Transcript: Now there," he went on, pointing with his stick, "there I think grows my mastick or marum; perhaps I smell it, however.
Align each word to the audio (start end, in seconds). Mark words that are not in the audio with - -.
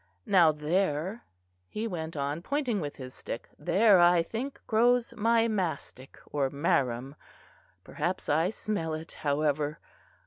Now 0.25 0.51
there," 0.51 1.25
he 1.67 1.85
went 1.85 2.17
on, 2.17 2.41
pointing 2.41 2.81
with 2.81 2.95
his 2.95 3.13
stick, 3.13 3.47
"there 3.59 3.99
I 3.99 4.23
think 4.23 4.59
grows 4.65 5.13
my 5.15 5.47
mastick 5.47 6.17
or 6.25 6.49
marum; 6.49 7.13
perhaps 7.83 8.27
I 8.27 8.49
smell 8.49 8.95
it, 8.95 9.11
however. 9.19 9.77